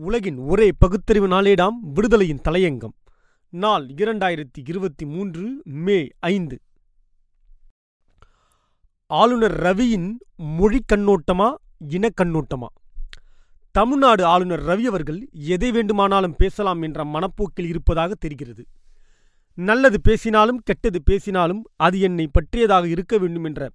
உலகின் 0.00 0.36
ஒரே 0.38 0.72
பகுத்தறிவு 0.78 1.28
நாளேடாம் 1.28 1.78
விடுதலையின் 1.94 2.40
தலையங்கம். 2.48 2.94
நாள் 3.48 3.86
இரண்டாயிரத்தி 3.86 4.68
இருபத்தி 4.68 5.06
மூன்று 5.06 5.62
மே 5.64 6.08
ஐந்து. 6.18 6.60
ஆளுநர் 9.06 9.56
ரவியின் 9.60 10.14
மொழி 10.36 10.80
கண்ணோட்டமா 10.92 11.54
இனக்கண்ணோட்டமா 11.88 12.66
தமிழ்நாடு 13.70 14.24
ஆளுநர் 14.24 14.62
ரவி 14.62 14.82
அவர்கள் 14.82 15.28
எதை 15.32 15.70
வேண்டுமானாலும் 15.70 16.34
பேசலாம் 16.36 16.82
என்ற 16.82 17.04
மனப்போக்கில் 17.04 17.66
இருப்பதாக 17.66 18.14
தெரிகிறது. 18.14 18.66
நல்லது 19.54 20.00
பேசினாலும் 20.00 20.60
கெட்டது 20.64 21.02
பேசினாலும் 21.02 21.64
அது 21.76 22.00
என்னை 22.00 22.26
பற்றியதாக 22.26 22.88
இருக்க 22.88 23.18
வேண்டும் 23.18 23.44
என்ற 23.44 23.70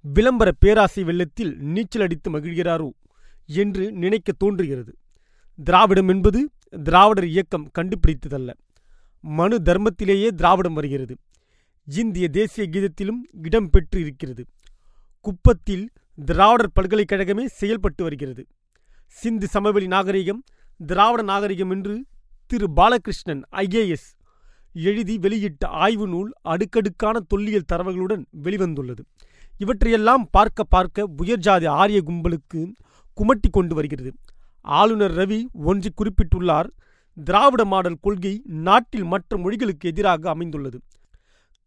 விளம்பர 0.00 0.52
பேராசை 0.58 1.04
வெள்ளத்தில் 1.04 1.56
நீச்சல் 1.58 2.02
அடித்து 2.02 2.30
மகிழ்கிறாரோ 2.30 2.90
என்று 3.46 3.92
நினைக்க 3.92 4.32
தோன்றுகிறது. 4.32 4.94
திராவிடம் 5.64 6.08
என்பது 6.08 6.40
திராவிடர் 6.82 7.26
இயக்கம் 7.26 7.70
கண்டுபிடித்ததல்ல. 7.78 8.50
மனு 9.20 9.56
தர்மத்திலேயே 9.64 10.28
திராவிடம் 10.28 10.72
வருகிறது. 10.72 11.14
இந்திய 11.88 12.28
தேசிய 12.28 12.64
கீதத்திலும் 12.68 13.20
இடம் 13.42 13.70
பெற்று 13.70 14.00
இருக்கிறது 14.00 14.44
குப்பத்தில் 15.20 15.90
திராவிடர் 16.24 16.72
பல்கலைக்கழகமே 16.72 17.46
செயல்பட்டு 17.46 18.02
வருகிறது. 18.02 18.46
சிந்து 19.06 19.46
சமவெளி 19.46 19.86
நாகரிகம் 19.86 20.44
திராவிட 20.86 21.22
நாகரிகம் 21.22 21.70
என்று 21.70 21.94
திரு 22.46 22.66
பாலகிருஷ்ணன் 22.76 23.42
ஐஏஎஸ் 23.56 24.08
எழுதி 24.72 25.18
வெளியிட்ட 25.18 25.66
ஆய்வு 25.66 26.06
நூல் 26.08 26.32
அடுக்கடுக்கான 26.42 27.20
தொல்லியல் 27.20 27.68
தரவுகளுடன் 27.72 28.24
வெளிவந்துள்ளது. 28.42 29.02
இவற்றையெல்லாம் 29.58 30.28
பார்க்க 30.30 30.64
பார்க்க 30.64 31.08
உயர்ஜாதி 31.18 31.66
ஆரிய 31.66 32.02
கும்பலுக்கு 32.06 32.60
குமட்டி 33.16 33.50
கொண்டு 33.50 33.74
வருகிறது. 33.74 34.12
ஆளுநர் 34.60 35.10
ரவி 35.10 35.46
ஒன்று 35.52 35.92
குறிப்பிட்டுள்ளார் 35.94 36.68
திராவிட 37.24 37.64
மாடல் 37.64 37.98
கொள்கை 38.00 38.42
நாட்டில் 38.44 39.04
மற்ற 39.04 39.36
மொழிகளுக்கு 39.36 39.88
எதிராக 39.88 40.30
அமைந்துள்ளது. 40.30 40.82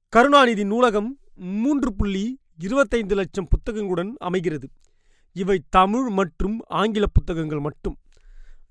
கருணாநிதி 0.10 0.64
நூலகம் 0.64 1.20
மூன்று 1.36 1.96
புள்ளி 1.96 2.40
இருபத்தைந்து 2.58 3.16
லட்சம் 3.16 3.48
புத்தகங்களுடன் 3.48 4.16
அமைகிறது. 4.20 4.70
இவை 5.34 5.64
தமிழ் 5.70 6.10
மற்றும் 6.10 6.60
ஆங்கில 6.68 7.06
புத்தகங்கள் 7.06 7.60
மட்டும். 7.60 7.98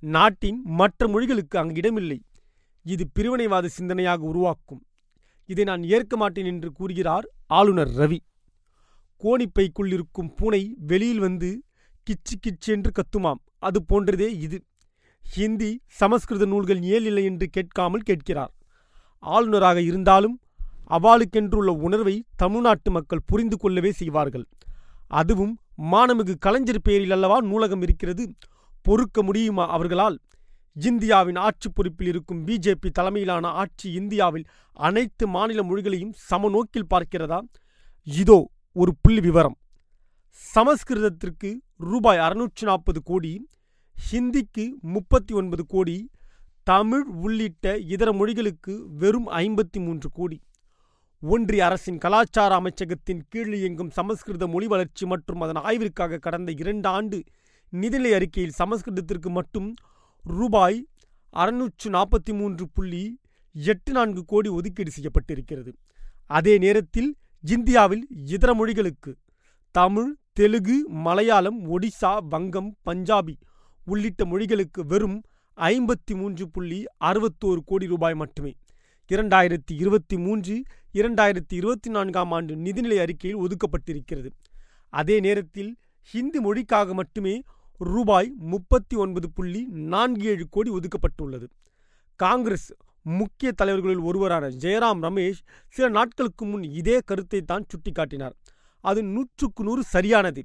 நாட்டின் 0.00 0.60
மற்ற 0.64 1.08
மொழிகளுக்கு 1.08 1.58
அங்கு 1.58 1.74
இடமில்லை. 1.74 2.22
இது 2.82 3.08
பிரிவினைவாத 3.18 3.68
சிந்தனையாக 3.78 4.16
உருவாக்கும். 4.16 4.84
இதை 5.46 5.64
நான் 5.64 5.82
ஏற்க 5.82 6.16
மாட்டேன் 6.16 6.44
என்று 6.44 6.72
கூறுகிறார் 6.72 7.28
ஆளுநர் 7.46 7.88
ரவி. 7.88 8.18
கோணிப்பைக்குள் 9.22 9.92
இருக்கும் 9.92 10.34
பூனை 10.34 10.76
வெளியில் 10.78 11.18
வந்து 11.18 11.62
கிச்சு 12.10 12.34
கிச்சு 12.46 12.66
என்று 12.66 12.90
கத்துமாம். 12.90 13.40
அது 13.58 13.82
போன்றதே 13.88 14.38
இது. 14.40 14.64
ஹிந்தி 15.22 15.80
சமஸ்கிருத 15.86 16.44
நூல்கள் 16.44 16.82
ஏன் 16.82 17.16
என்று 17.16 17.48
கேட்காமல் 17.48 18.00
கேட்கிறார். 18.00 18.52
ஆளுநராக 19.18 19.80
இருந்தாலும் 19.80 20.40
அவளுக்கென்றுள்ள 20.90 21.66
உணர்வை 21.66 22.24
தமிழ்நாட்டு 22.36 22.90
மக்கள் 22.90 23.26
புரிந்து 23.26 23.56
கொள்ளவே 23.56 23.92
செய்வார்கள். 23.92 24.48
அதுவும் 25.06 25.58
மானமிகு 25.92 26.34
கலைஞர் 26.38 26.82
பெயரில் 26.82 27.10
அல்லவா 27.10 27.40
நூலகம் 27.40 27.82
இருக்கிறது. 27.82 28.34
பொறுக்க 28.82 29.22
முடியுமா 29.22 29.68
அவர்களால்? 29.68 30.20
இந்தியாவின் 30.76 31.36
ஆட்சி 31.36 31.68
பொறுப்பில் 31.68 32.08
இருக்கும் 32.08 32.46
பிஜேபி 32.46 32.90
தலைமையிலான 32.92 33.48
ஆட்சி 33.48 33.92
இந்தியாவில் 33.92 34.46
அனைத்து 34.72 35.28
மாநில 35.28 35.62
மொழிகளையும் 35.62 36.12
சமநோக்கில் 36.30 36.90
பார்க்கிறதா? 36.94 37.40
இதோ 38.02 38.50
ஒரு 38.72 38.94
புள்ளி 39.00 39.20
விவரம் 39.20 39.58
சமஸ்கிருதத்திற்கு 40.54 41.60
ரூபாய் 41.88 42.18
அறுநூற்றி 42.18 42.62
நாற்பது 42.62 43.02
கோடி 43.02 43.48
ஹிந்திக்கு 44.12 44.64
முப்பத்தி 44.80 45.34
ஒன்பது 45.34 45.66
கோடி 45.66 46.10
தமிழ் 46.62 47.04
உள்ளிட்ட 47.04 47.78
இதர 47.78 48.12
மொழிகளுக்கு 48.12 48.74
வெறும் 48.86 49.28
ஐம்பத்தி 49.28 49.78
மூன்று 49.84 50.10
கோடி. 50.10 50.38
ஒன்றிய 51.20 51.64
அரசின் 51.64 51.98
கலாச்சார 51.98 52.60
அமைச்சகத்தின் 52.60 53.20
கீழ் 53.28 53.54
இயங்கும் 53.54 53.90
சமஸ்கிருத 53.90 54.46
மொழி 54.46 54.66
வளர்ச்சி 54.66 55.06
மற்றும் 55.06 55.40
அதன் 55.40 55.62
ஆய்விற்காக 55.62 56.18
கடந்த 56.18 56.52
இரண்டு 56.52 56.88
ஆண்டு 56.88 57.24
நிதிநிலை 57.72 58.12
அறிக்கையில் 58.14 58.58
சமஸ்கிருதத்திற்கு 58.58 59.30
மட்டும் 59.30 59.74
ரூபாய் 60.22 60.86
அறுநூற்று 61.30 61.90
நாற்பத்தி 61.90 62.32
மூன்று 62.32 62.68
புள்ளி 62.68 63.20
எட்டு 63.52 63.92
நான்கு 63.92 64.24
கோடி 64.24 64.48
ஒதுக்கீடு 64.48 64.90
செய்யப்பட்டிருக்கிறது. 64.90 65.72
அதே 66.26 66.58
நேரத்தில் 66.58 67.16
இந்தியாவில் 67.40 68.06
இதர 68.26 68.54
மொழிகளுக்கு 68.54 69.14
தமிழ் 69.70 70.16
தெலுங்கு 70.40 70.84
மலையாளம் 70.88 71.58
ஒடிசா 71.70 72.18
வங்கம் 72.30 72.76
பஞ்சாபி 72.86 73.34
உள்ளிட்ட 73.84 74.24
மொழிகளுக்கு 74.24 74.80
வெறும் 74.86 75.22
ஐம்பத்தி 75.56 76.14
மூன்று 76.14 76.48
புள்ளி 76.48 76.84
அறுபத்தோரு 77.04 77.58
கோடி 77.64 77.86
ரூபாய் 77.86 78.14
மட்டுமே. 78.14 78.54
இரண்டாயிரத்தி 79.08 79.72
இருபத்தி 79.72 80.18
மூன்று 80.18 80.62
இரண்டாயிரத்தி 80.94 81.54
இருபத்தி 81.54 81.90
நான்காம் 81.90 82.30
ஆண்டு 82.30 82.54
நிதிநிலை 82.54 83.00
அறிக்கையில் 83.00 83.40
ஒதுக்கப்பட்டிருக்கிறது. 83.40 84.30
அதே 84.88 85.20
நேரத்தில் 85.20 85.76
ஹிந்தி 86.00 86.40
மொழிக்காக 86.40 86.92
மட்டுமே 86.92 87.42
ரூபாய் 87.78 88.32
முப்பத்தி 88.38 88.96
ஒன்பது 88.96 89.30
புள்ளி 89.30 89.66
நான்கு 89.70 90.24
ஏழு 90.24 90.46
கோடி 90.50 90.70
ஒதுக்கப்பட்டுள்ளது. 90.70 91.46
காங்கிரஸ் 92.16 92.72
முக்கிய 93.02 93.52
தலைவர்களில் 93.52 93.98
ஒருவரான 93.98 94.48
ஜெயராம் 94.48 95.02
ரமேஷ் 95.02 95.42
சில 95.68 95.88
நாட்களுக்கு 95.88 96.44
முன் 96.44 96.62
இதே 96.62 97.00
கருத்தை 97.04 97.42
தான் 97.42 97.66
சுட்டிக்காட்டினார். 97.66 98.32
அது 98.80 99.00
நூற்றுக்கு 99.14 99.62
நூறு 99.64 99.82
சரியானது. 99.94 100.42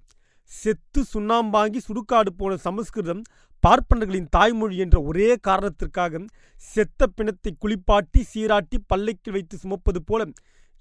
செத்து 0.51 1.01
சுண்ணாம்பாங்கி 1.13 1.79
சுடுகாடு 1.87 2.31
போன 2.39 2.55
சமஸ்கிருதம் 2.65 3.23
பார்ப்பனர்களின் 3.63 4.29
தாய்மொழி 4.29 4.75
என்ற 4.77 4.97
ஒரே 5.01 5.29
காரணத்திற்காக 5.47 6.19
செத்த 6.63 7.07
பிணத்தை 7.07 7.51
குளிப்பாட்டி 7.63 8.21
சீராட்டி 8.31 8.77
பல்லைக்கு 8.87 9.29
வைத்து 9.31 9.55
சுமப்பது 9.57 9.99
போல 10.05 10.25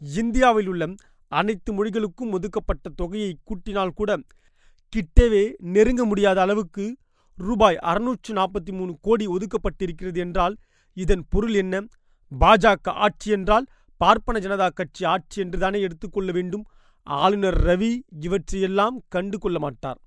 இந்தியாவில் 0.01 0.69
உள்ள 0.73 0.89
அனைத்து 1.33 1.71
மொழிகளுக்கும் 1.73 2.35
ஒதுக்கப்பட்ட 2.37 2.91
தொகையை 3.01 3.31
கூட்டினால் 3.45 3.97
கூட 4.01 4.11
கிட்டவே 4.93 5.45
நெருங்க 5.75 6.03
முடியாத 6.05 6.39
அளவுக்கு 6.41 6.85
ரூபாய் 7.39 7.79
அறுநூற்று 7.91 8.33
நாற்பத்தி 8.35 8.73
மூணு 8.73 8.93
கோடி 9.01 9.25
ஒதுக்கப்பட்டிருக்கிறது 9.27 10.19
என்றால் 10.25 10.55
இதன் 10.97 11.25
பொருள் 11.29 11.55
என்ன? 11.55 11.75
பாஜக 12.33 12.93
ஆட்சி 13.07 13.31
என்றால் 13.31 13.67
பார்ப்பன 14.01 14.39
ஜனதா 14.39 14.69
கட்சி 14.75 15.03
ஆட்சி 15.05 15.39
என்றுதானே 15.41 15.81
எடுத்துக்கொள்ள 15.81 16.31
வேண்டும். 16.33 16.65
ஆளுநர் 17.05 17.65
ரவி 17.65 18.03
இவற்றையெல்லாம் 18.21 18.97
கண்டு 19.09 19.39
கொள்ள 19.39 19.59
மாட்டார். 19.59 19.99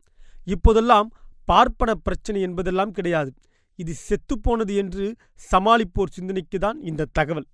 இப்போதெல்லாம் 0.46 1.12
பார்ப்பன 1.46 1.96
பிரச்சனை 1.96 2.42
என்பதெல்லாம் 2.42 2.92
கிடையாது. 2.92 3.34
இது 3.76 3.94
செத்துப்போனது 4.10 4.76
என்று 4.76 5.16
சமாளிப்போர் 5.52 6.10
சிந்தனைக்கு 6.10 6.60
தான் 6.60 6.82
இந்த 6.82 7.08
தகவல். 7.12 7.48